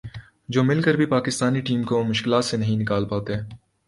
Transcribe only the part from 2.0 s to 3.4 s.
مشکلات سے نہیں نکال پاتے